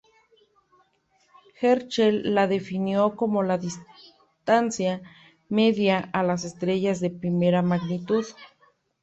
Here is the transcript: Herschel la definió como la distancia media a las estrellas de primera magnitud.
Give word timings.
Herschel 1.59 2.33
la 2.33 2.47
definió 2.47 3.15
como 3.15 3.43
la 3.43 3.59
distancia 3.59 5.03
media 5.47 6.09
a 6.11 6.23
las 6.23 6.43
estrellas 6.43 7.01
de 7.01 7.11
primera 7.11 7.61
magnitud. 7.61 8.25